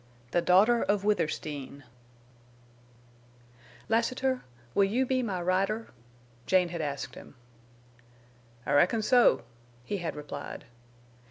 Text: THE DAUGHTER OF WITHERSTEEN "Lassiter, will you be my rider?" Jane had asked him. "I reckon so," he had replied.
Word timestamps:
THE 0.31 0.41
DAUGHTER 0.41 0.81
OF 0.81 1.03
WITHERSTEEN 1.03 1.83
"Lassiter, 3.87 4.41
will 4.73 4.83
you 4.85 5.05
be 5.05 5.21
my 5.21 5.39
rider?" 5.39 5.89
Jane 6.47 6.69
had 6.69 6.81
asked 6.81 7.13
him. 7.13 7.35
"I 8.65 8.71
reckon 8.73 9.03
so," 9.03 9.43
he 9.85 9.97
had 9.97 10.15
replied. 10.15 10.65